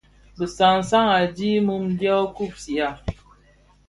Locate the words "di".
1.35-1.49